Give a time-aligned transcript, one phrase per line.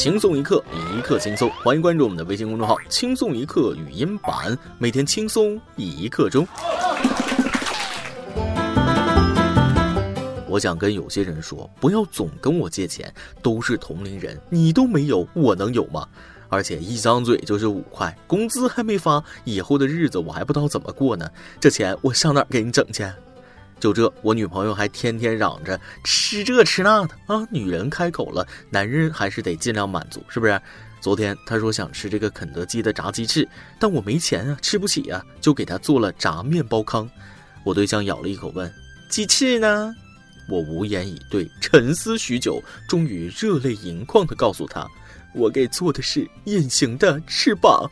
[0.00, 0.64] 轻松一刻，
[0.96, 1.50] 一刻轻松。
[1.62, 6.48] 欢迎关注我们的微信公众号“轻松一刻语音版”，每天轻松一刻钟。
[10.48, 16.08] 我想跟有些人说，不要总跟我借钱，都是同龄人，你都没有，我能有吗？
[16.48, 21.28] 而且一张嘴就是五块，工资还没发，以后的日子我还不知道怎么过呢。
[21.60, 23.06] 这钱我上哪给你整去？
[23.80, 27.48] 就这，我女朋友还天天嚷着吃这吃那的啊！
[27.50, 30.60] 女人开口了，男人还是得尽量满足，是不是？
[31.00, 33.48] 昨天她说想吃这个肯德基的炸鸡翅，
[33.78, 37.08] 但我没钱啊，吃不起啊，就给她做了炸面包糠。
[37.64, 38.70] 我对象咬了一口，问
[39.08, 39.94] ：“鸡翅呢？”
[40.46, 44.86] 我无言以对，沉思许久，终于热泪盈眶地告诉他
[45.32, 47.90] ：“我给做的是隐形的翅膀。”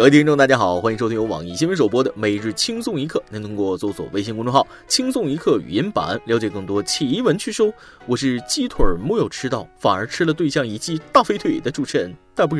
[0.00, 3.18] 各位听众，大家好，欢迎收听由网易新闻首播的《每日轻松一刻》。
[3.30, 7.70] 您通过搜索微信公众号“轻松一刻”语音版了解更多奇闻趣事。
[8.06, 12.58] 我是鸡腿木有吃到，反而吃了对象一记大肥腿的主持人大波。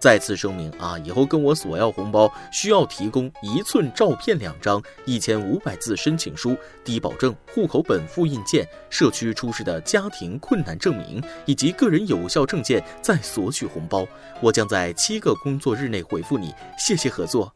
[0.00, 14.06] 再次声明啊，以后跟我索要红包需要提供一寸照片两张、一千五百字申请书、低保证、户口本复印件、社区出示的家庭困难证明以及个人有效证件再索取红包。
[14.40, 17.52] 我将在七个工作日内回复你，谢谢合作。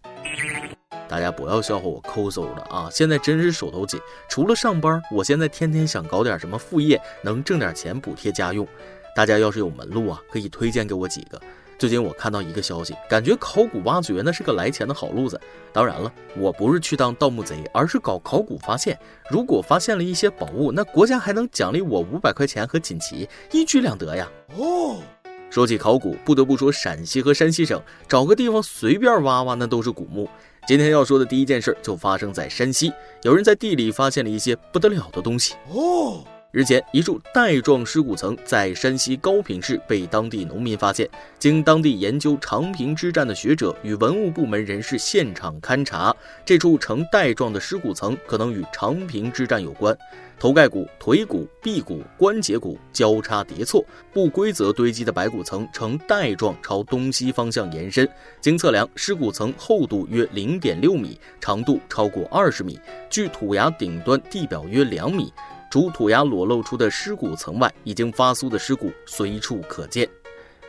[1.09, 3.99] 大家不要笑话我抠搜的啊，现在真是手头紧，
[4.29, 8.69] 除了上班，我现在天天想搞点什么副业，能挣点钱补贴家用。
[9.17, 11.41] 大家要是有门路啊，可以推荐给我几个。
[11.77, 15.39] 最近我看到一个消息，感觉考古挖掘那是个来钱的好路子。
[15.73, 18.99] 当然了，我不是去当盗墓贼，而是搞考古发现。
[19.29, 24.31] 如果发现了一些宝物，那国家还能奖励我五百块钱和锦旗，一举两得呀！
[24.57, 25.03] 哦，
[25.51, 30.29] 说起考古，不得不说陕西和山西省，找个地方随便挖挖，那都是古墓。
[30.67, 32.93] 今天要说的第一件事就发生在山西，
[33.23, 35.55] 有人在地里发现了一些不得了的东西。
[35.71, 36.25] 哦。
[36.55, 41.11] 日前，一处带状尸骨层在山西高平市被当地农民发现。
[41.37, 46.15] 经当地研究长平之战的学者与文物部门人士现场勘查，
[46.45, 49.99] 这处呈带状的尸骨层可能与长平之战有关。
[50.39, 58.09] 头盖骨、腿骨、臂骨、关节骨交叉叠错，不规则堆积的白骨层呈带状朝东西方向延伸。
[58.41, 62.79] 经测量，尸骨层厚度约零点六米，长度超过二十米，
[63.11, 65.33] 距土崖顶端地表约两米。
[65.75, 70.09] 除土崖裸露出的尸骨层外，已经发酥的尸骨随处可见。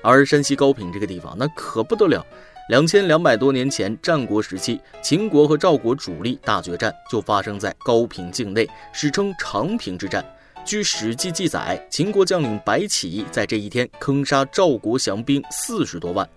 [0.01, 2.25] 而山西高平这个地方，那可不得了。
[2.69, 10.25] 两千两百多年前，战国时期，秦国和赵国主力大决战就发生在高平境内，史称长平之战。
[10.65, 16.27] 据《史记》记载，秦国将领白起在这一天坑杀赵国降兵四十多万。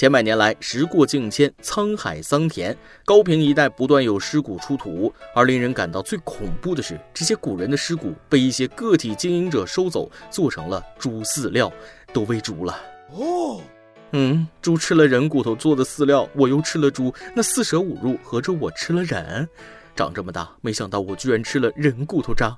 [0.00, 2.74] 千百年来，时过境迁，沧海桑田，
[3.04, 5.12] 高平一带不断有尸骨出土。
[5.34, 11.70] 而令人感到最恐怖的是，这些古人的尸骨被一些个体经营者收走，做成了猪饲料，
[12.14, 12.74] 都喂猪了。
[13.12, 13.60] 哦，
[14.12, 19.46] 嗯，猪吃了人骨头做的饲料，我又吃了猪，那四舍五入，合着我吃了人。
[19.94, 22.56] 长这么大，没想到我居然吃了人骨头渣。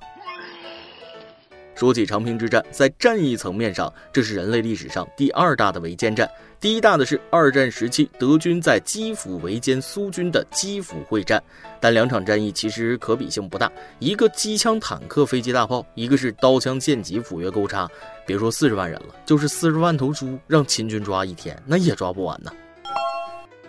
[1.75, 6.29] 说起长平之战，在战役层面上，这是人类历史上第二大的围歼战。
[6.59, 11.43] 第一大的是二战时期德军在基辅围歼苏军的基辅会战。
[11.81, 13.69] 但两场战役其实可比性不大，
[13.99, 17.89] 一个机枪、坦克、飞机、大炮，一个是刀枪剑戟、斧钺钩叉。
[18.25, 22.53] 别说四十万人了，就是四十万头猪，让秦军抓一天，那也抓不完呢。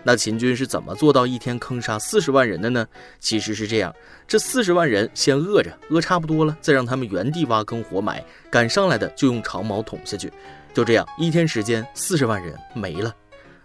[0.07, 2.87] 那秦军是怎么做到一天坑杀四十万人的呢？
[3.19, 3.93] 其实是这样：
[4.29, 10.31] 这四十万人先饿着，饿差不多了，再让他们原地挖坑活埋，赶上来的就用长矛捅下去。
[10.75, 13.15] 就这样，一天时间，四十万人没了。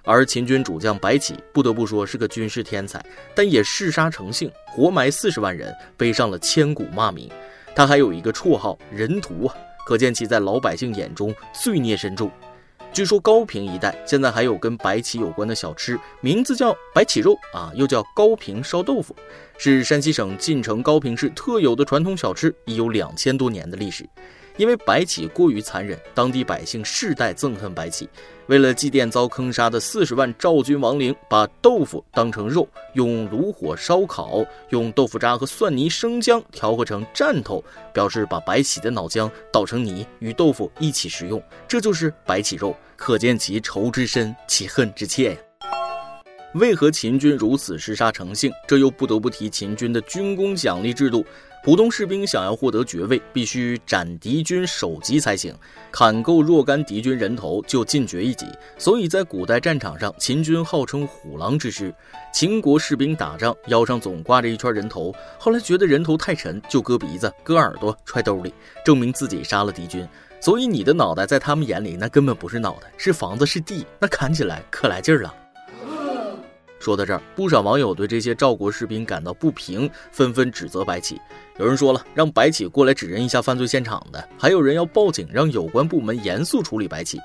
[0.06, 3.04] 而秦军主将白起，不得不说是个军事天才，
[3.36, 7.30] 但也嗜杀成性，活埋四十万人，背上了千古骂名。
[7.76, 9.54] 他还有一个绰号“人屠”啊，
[9.86, 12.32] 可见其在老百姓眼中罪孽深重。
[12.92, 19.16] 据说高平一带现在还有跟白起有关的小吃，名字叫白起肉啊，又叫高平烧豆腐，
[19.58, 24.10] 是山西省晋城高平市特有的传统小吃，已有两千多年的历史。
[24.60, 28.10] 因为白起过于残忍，当地百姓世代憎恨白起。
[28.48, 37.64] 为了祭奠遭坑杀的四十万赵军亡灵，把豆腐当成肉，用炉火烧烤，用豆腐渣和蒜泥、生姜调和成蘸头，
[37.94, 41.42] 表示把白起的脑浆捣成泥，与豆腐一起食用。
[41.66, 45.38] 这就是白起肉，可见其仇之深，其恨之切呀。
[46.56, 48.52] 为何秦军如此嗜杀成性？
[48.68, 51.24] 这又不得不提秦军的军功奖励制度。
[51.62, 55.54] 普通士兵想要获得爵位，必须斩敌军首级才行，
[55.92, 58.46] 砍够若干敌军人头就进爵一级。
[58.78, 61.94] 所以在古代战场上，秦军号称虎狼之师。
[62.34, 68.54] 秦国士兵打仗腰上总挂着一圈人头，后来觉得人头太沉，就割鼻子、割耳朵揣兜里，
[68.86, 70.08] 证明自己杀了敌军。
[70.40, 75.36] 所以你的脑袋在他们眼里那根本不是脑袋，是房子是地，那砍起来可来劲儿了。
[76.80, 81.20] 说到这儿，不少网友对这些赵国士兵感到不平，纷纷指责白起。
[81.58, 87.20] 有人说了，让白起过来指认一下犯罪现场的；还有人要报警，让有关部门严肃处理白起。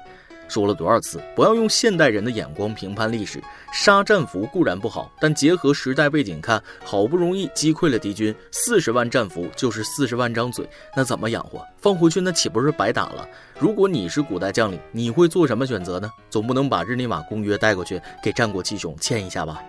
[0.55, 3.43] 说了多少次，不要用现代人的眼光评判历史。
[3.73, 10.65] 杀战俘固然不好，但结合时代背景看，好不容易击溃了敌军，四十万战俘就是四十万张嘴，
[10.95, 11.67] 那怎么养活？
[11.79, 13.29] 放回去那岂不是白打了？
[13.59, 16.09] 如果你是古代将领，你会做什么选择呢？
[16.31, 19.61] 总不能把日内瓦公约带过去给战国七雄签一下吧？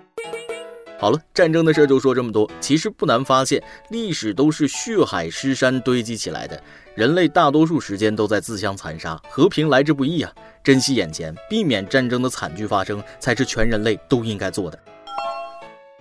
[0.97, 2.49] 好了，战争的事就说这么多。
[2.61, 6.61] 其实不难发现，历史都是血海尸山堆积起来的。
[6.95, 10.31] 人类大多数时间都在自相残杀，和平来之不易啊！
[10.63, 14.79] 珍惜眼前，避免战争的惨剧发生，才是全人类都应该做的。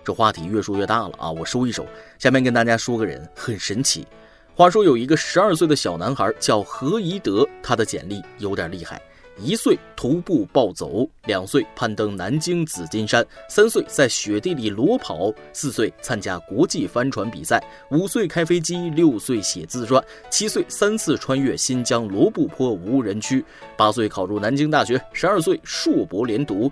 [0.03, 1.29] 这话题越说越大了啊！
[1.29, 1.85] 我收一收，
[2.17, 4.07] 下面跟大家说个人很神奇。
[4.55, 9.01] 话说有一个十二岁的小男孩叫何宜德，他的简历有点厉害。
[9.37, 17.61] 一岁徒步暴走，两岁攀登南京紫金山，三岁在雪地里裸跑，四岁参加国际帆船比赛，
[17.91, 23.43] 五岁开飞机，六岁写自传，七岁三次穿越新疆罗布泊无人区，
[23.75, 26.71] 八岁考入南京大学，十二岁硕博连读。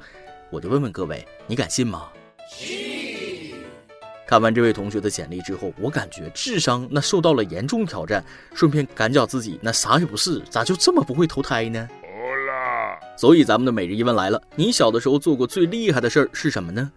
[0.49, 2.07] 我就问问各位，你敢信吗？
[4.25, 8.23] 看完这位同学的简历之后，我感觉智商那受到了严重挑战，
[8.55, 11.87] 顺便感觉自己那啥也不是，咋就这么不会投胎呢？
[13.15, 16.91] 所以咱们的每日一问来了：你小的时候做过最厉害的事儿是什么呢？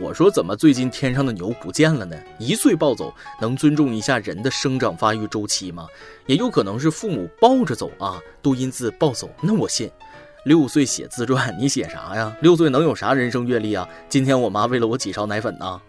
[0.00, 2.16] 我说怎么最近天上的牛不见了呢？
[2.38, 5.86] 一岁暴走，能尊重一下人的生长发育周期吗？
[6.26, 9.90] 也有可能是父母抱着走啊，多音字暴走，那我信。
[10.44, 12.34] 六岁写自传，你写啥呀？
[12.40, 13.88] 六岁能有啥人生阅历啊？
[14.08, 15.80] 今天我妈喂了我几勺奶粉呢？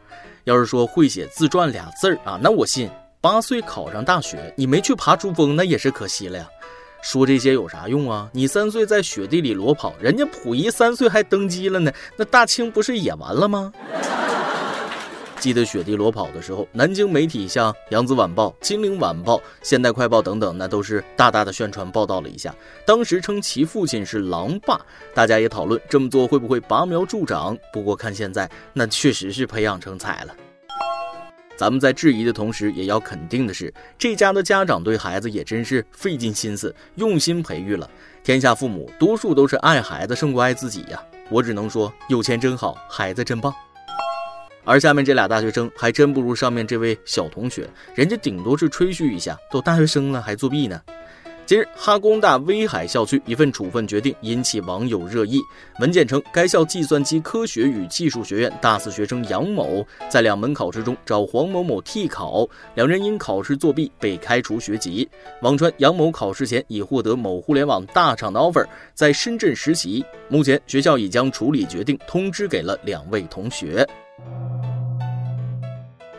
[0.44, 2.90] 要是说会写自传俩字儿啊，那我信。
[3.22, 6.46] 八岁考上大学，你没去爬珠峰，那也是可惜了呀。
[7.04, 8.30] 说这些有啥用啊？
[8.32, 13.74] 你三岁在雪地里裸跑，人家溥仪三岁还登基了呢，那大清不是也完了吗？
[15.38, 22.56] 记得雪地裸跑的时候，南京媒体像《扬子晚报》《金陵晚报》《现代快报》等等，那都是大大的宣传报道了一下。
[22.86, 24.80] 当时称其父亲是狼爸，
[25.14, 27.58] 大家也讨论这么做会不会拔苗助长。
[27.74, 30.34] 不过看现在，那确实是培养成才了。
[31.56, 37.90] 咱们在质疑的同时，也要肯定的是，这家的家长对孩子也真是费尽心思、用心培育了。
[38.24, 41.02] 天下父母多数都是爱孩子胜过爱自己呀。
[41.30, 43.54] 我只能说，有钱真好，孩子真棒。
[44.66, 50.82] 而下面这俩大学生还真不如上面这位小同学，人家顶多是吹嘘一下，都大学生了还作弊呢。
[51.46, 55.42] 近日，哈工大威海校区一份处分决定引起网友热议。
[55.80, 65.08] 文件称，该校计算机科学与技术学院大四学生杨某在两门考试中找黄某某替考，两人因考试作弊被开除学籍。
[65.42, 70.04] 网传杨某考试前已获得某互联网大厂的 offer，在深圳实习。
[70.30, 73.86] 目前，学校已将处理决定通知给了两位同学。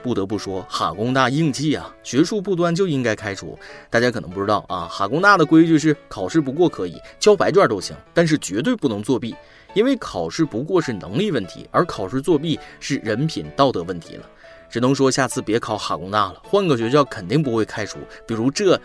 [0.04, 1.90] 不得不说，哈工大硬气啊！
[2.02, 3.58] 学术不端就应该开除。
[3.88, 9.34] 大家可能不知道啊，哈工大的规矩是考试不过可以交白卷都行，但是绝对不能作弊，
[9.72, 14.28] 因为考试不过是能力问题，而考试作弊是人品道德问题了。
[14.68, 17.98] 只能说下次别考哈工大了，换个学校肯定不会开除。
[18.26, 18.78] 比如这，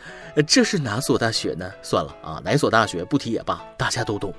[0.48, 1.70] 这是哪所大学呢？
[1.82, 4.34] 算了啊，哪所大学不提也罢，大家都懂。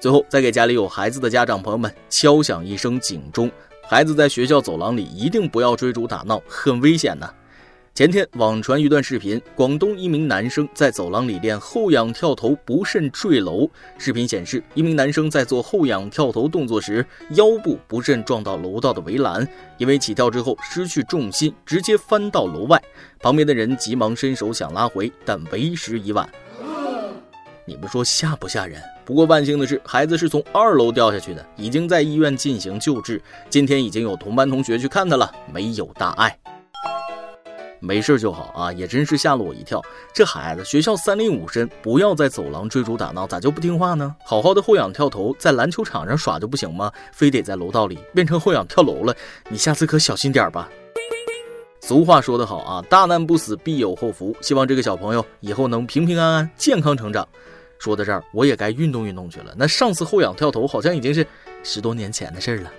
[0.00, 3.48] 最后，再给家里有孩子的家长朋友们敲响一声警钟。
[3.88, 7.34] 孩子在学校走廊里一定不要追逐打闹，很危险的。
[7.94, 13.70] 前天网传一段视频，广东一名男生在走廊里练后仰跳投，不慎坠楼。
[13.96, 19.46] 视频显示，一名男生在做后仰跳投动作时，腰部不慎撞到楼道的围栏，
[19.78, 22.82] 因为起跳之后失去重心，直接翻到楼外。
[23.20, 26.28] 旁边的人急忙伸手想拉回，但为时已晚。
[27.68, 28.80] 你们说吓不吓人？
[29.04, 33.20] 不过万幸的是，孩子是从二楼掉下去的，已经在医院进行救治。
[33.50, 36.38] 今天已经有同班同学去看他了，没有大碍，
[37.80, 38.72] 没事就好啊！
[38.72, 39.82] 也真是吓了我一跳。
[40.14, 44.14] 这孩子学校三令五申，不要在走廊追逐打闹，咋就不听话呢？
[44.24, 46.92] 好好的后仰跳投，在篮球场上耍就不行吗？
[47.12, 49.12] 非得在楼道里变成后仰跳楼了？
[49.48, 50.68] 你下次可小心点吧。
[51.80, 54.34] 俗话说得好啊，大难不死必有后福。
[54.40, 57.26] 希望这个小朋友以后能平平安安、健康成长。
[57.78, 59.54] 说到这儿，我也该运动运动去了。
[59.56, 61.26] 那上次后仰跳投好像已经是
[61.62, 62.72] 十多年前的事儿了。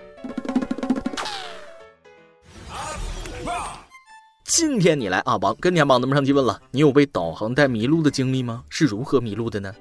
[4.45, 8.63] 今天你来阿榜，跟天榜咱们上期问了，你有被导航带迷路的经历吗？
[8.69, 9.73] 是如何迷路的呢？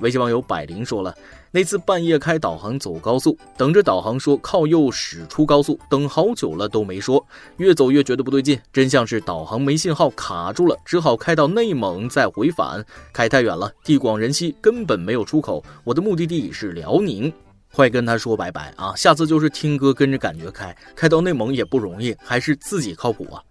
[0.00, 1.14] 微信网友百灵说了，
[1.52, 7.26] 那次半夜开导航走高速，等着导航说靠右驶出高速，等好久了都没说，
[7.56, 17.32] 越走越觉得不对劲，真像是导航没信号卡住了，只好开到内蒙再回返，开太远了，地广人稀，根本没有出口，我的目的地是辽宁，
[17.72, 18.94] 快跟他说拜拜啊！
[18.94, 23.42] 下次就是听歌跟着感觉开，开到内蒙也不容易，还是自己靠谱啊！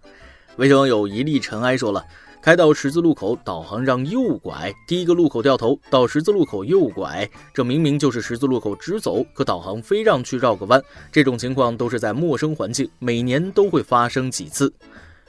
[0.56, 2.02] 微信网友一粒尘埃说了。
[2.42, 10.82] 开到十字路口，导航让右拐，第一个路口掉头到十字路口右拐，这明明就是十字路口直走，可导航非让去绕个弯。
[11.12, 14.72] 这种情况都是在陌生环境，每年都会发生几次。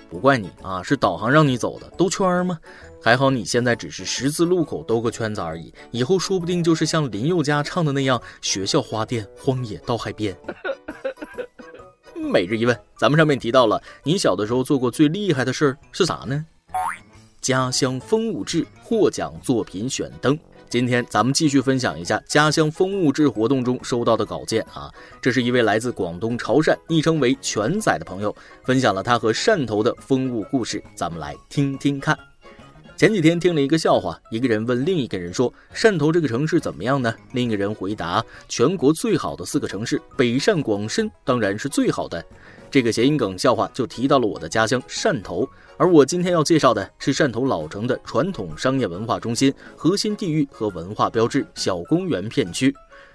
[0.10, 2.58] 不怪你啊，是导航让你走的，兜圈吗？
[3.04, 10.34] 还好你现在只是十字路口兜个圈子而已，以后说不定就是像林宥嘉唱的那样，学校花店，荒野到海边。
[12.16, 16.46] 每日一问，咱们上面提到了，你小的时候做过最厉害的事儿是啥呢？
[17.42, 20.38] 家乡风物志获奖作品选登。
[20.70, 24.90] 今天咱们继续分享一下家乡风物志活动中收到的稿件啊。
[25.22, 28.34] 这是一位来自广东潮汕，昵称为全仔的朋友，
[28.64, 30.82] 分享了他和汕头的风物故事。
[30.96, 32.31] 咱们来听听看。
[33.02, 42.24] 前几天听了一个笑话，一个人问另一个人说：“汕头这个城市怎么样呢？”另一个人回答：“全国最好的四个城市，北汕、广深当然是最好的。”
[42.70, 52.72] 这个谐音梗笑话就提到了我的家乡汕头，而我今天要介绍的是汕头老城的传统商业文化中心、核心地域和文化标志小公园片区。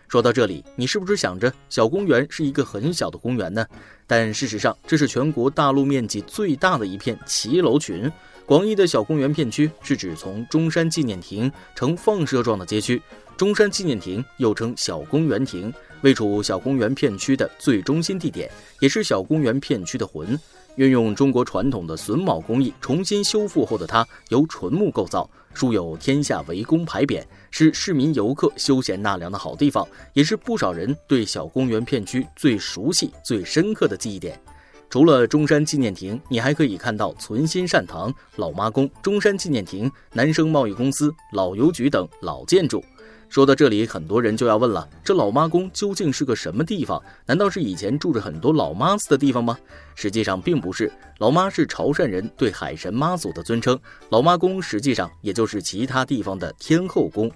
[0.09, 3.65] 说到这里，你是不是想着小公园是一个很小的公园呢？
[4.05, 8.11] 但事实上，这是全国大陆面积最大的一片骑楼群。
[8.47, 13.03] 广义的小公园片区是指从中山纪念亭呈放射状的街区，
[13.37, 15.75] 中山纪念亭又称小公园亭。
[16.03, 18.49] 位处小公园片区的最中心地点，
[18.79, 20.39] 也是小公园片区的魂。
[20.77, 34.41] 运用中国传统的榫卯工艺重新修复后的它，由纯木构造，树有“天下为公”牌匾，是市民游客休闲纳凉的好地方，也是不少人对小公园片区最熟悉、最深刻的记忆点。
[34.89, 42.83] 除了中山纪念亭，你还可以看到存心善堂、老妈宫、中山纪念亭、南生贸易公司、老邮局等老建筑。
[43.29, 47.03] 说到这里，很多人就要问了：这老妈宫究竟是个什么地方？
[47.27, 49.59] 难道是以前住着很多老妈子的地方吗？
[49.97, 53.77] 实际上并不是，老妈是潮汕人对海神妈祖的尊称，
[54.11, 57.29] 老妈宫实际上也就是其他地方的天后宫。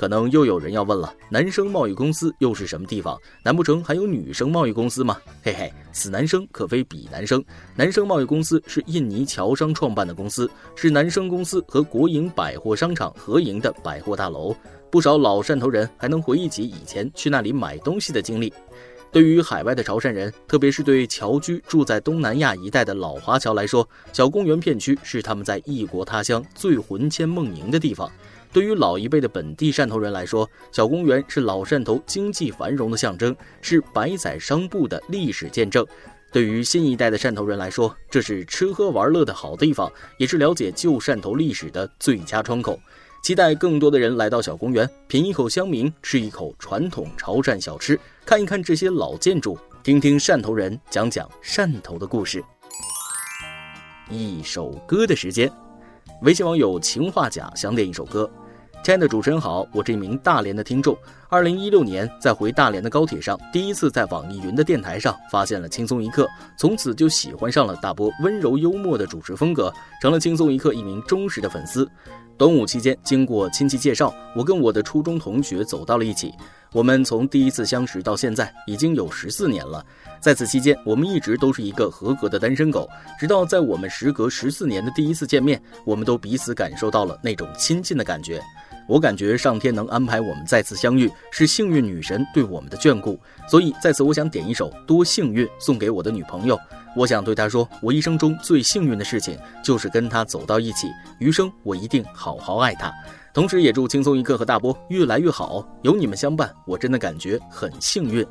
[0.00, 3.20] 可能又有人要问了：男生贸易公司又是什么地方？
[3.42, 5.18] 难不成还有女生贸易公司吗？
[5.42, 7.44] 嘿嘿，此男生可非彼男生。
[7.76, 14.56] 男生贸易公司是印尼侨商创办的公司，是男生公司和国营百货商场合营的百货大楼。
[14.90, 18.50] 不少老汕头人还能回忆起以前去那里买东西的经历。
[19.12, 28.10] 对于海外的潮汕人，特别是对侨居住在东南亚一带的老华侨来说，小公园片区是他们在异国他乡最魂牵梦萦的地方。
[28.52, 35.84] 对于老一辈的本地汕头人来说，小公园是老汕头经济繁荣的象征，是百载商埠的历史见证；
[36.32, 42.78] 对于新一代的汕头人来说，这是吃喝玩乐的好地方，也是了解旧汕头历史的最佳窗口。
[43.22, 52.42] 期待更多的人来到小公园，品一口香茗，吃一口传统潮汕小吃，看一看这些老建筑，听听汕头人讲讲汕头的故事。
[54.08, 55.52] 一首歌的时间，
[56.22, 58.28] 微信网友情话甲想点一首歌。
[58.82, 60.96] 亲爱的主持人好，我是一名大连的听众。
[61.28, 69.70] 二零一六年在回大连的高铁上，第一次在网易云的电台上发现了轻松一刻，从此就喜欢上了大波温柔幽默的主持风格，
[70.00, 71.86] 成了轻松一刻一名忠实的粉丝。
[72.38, 76.32] 端午期间，经过亲戚介绍，我跟我的初中同学走到了一起。
[76.72, 79.84] 我们从第一次相识到现在已经有十四年了，
[80.20, 82.88] 在此期间，我们一直都是一个合格的单身狗。
[83.18, 88.40] 直到在我们时隔十四年的第一次见面，我们都彼此感受到了那种亲近的感觉。
[88.90, 93.16] 我感觉上天能安排我们再次相遇，是幸运女神对我们的眷顾。
[93.48, 96.58] 所以在此，我想点一首《多幸运》送给我的女朋友。
[96.96, 100.88] 我想对她说，我一生中最幸运的事情就是跟她走到一起，
[101.20, 102.92] 余生我一定好好爱她。
[103.32, 105.64] 同时，也祝轻松一刻和大波越来越好。
[105.82, 108.26] 有你们相伴，我真的感觉很幸运。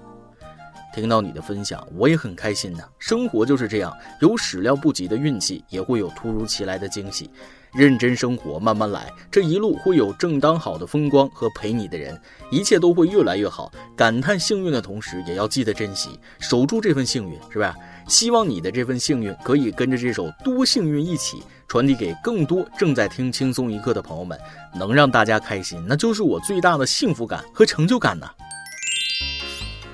[0.93, 2.83] 听到你的分享，我也很开心呢。
[2.97, 7.29] 生活就是这样，有始料不及的运气，也会有突如其来的惊喜。
[7.73, 12.19] 认真生活，慢慢来，这一路会有正当好的风光和陪你的人，
[12.51, 13.71] 一切都会越来越好。
[13.95, 17.75] 感叹幸运的同时，也要记得珍惜，守住这份幸运，是吧？
[18.07, 21.43] 希望你的这份幸运可以跟着这首《多幸运》一起。
[21.67, 24.35] 传递给更多正在听轻松一刻的朋友们，
[24.73, 28.27] 能让大家开心，那就是我最大的幸福感和成就感呢。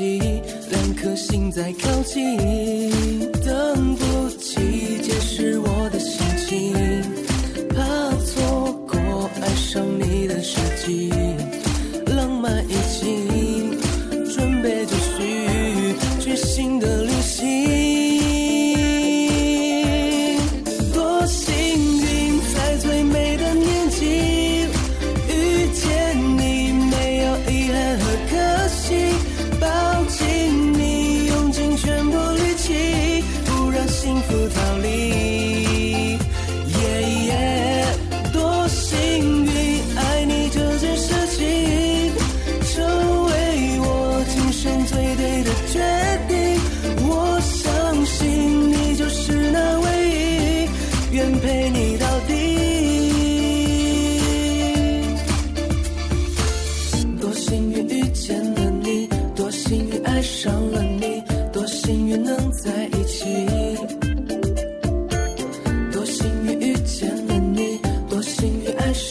[0.00, 3.27] 两颗心在靠近，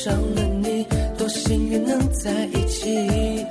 [0.08, 0.88] 上了你，
[1.18, 3.46] 多幸运能在一起。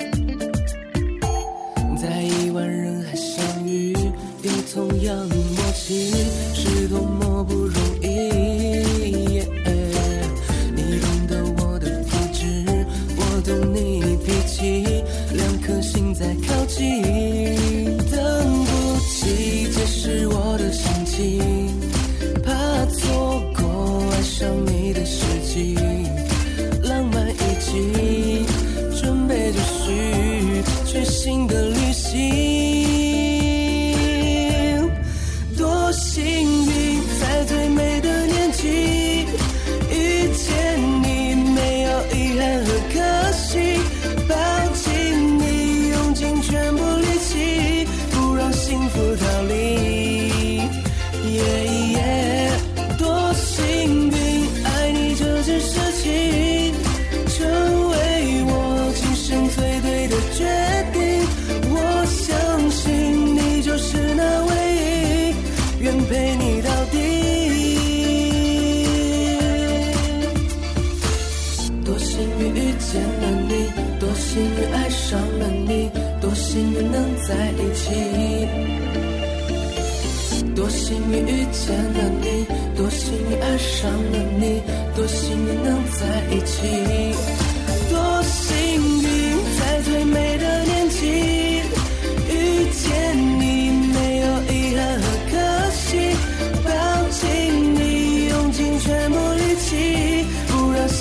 [2.00, 3.92] 在亿万人海相遇，
[4.42, 6.10] 有同样默契，
[35.96, 36.45] 心。
[71.86, 73.70] 多幸运遇见了你，
[74.00, 75.88] 多幸运爱上了你，
[76.20, 77.94] 多幸运能在一起。
[80.56, 82.44] 多幸运遇见了你，
[82.76, 84.60] 多幸运爱上了你，
[84.96, 86.00] 多幸运能在
[86.34, 87.45] 一起。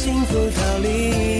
[0.06, 1.35] 幸福逃离。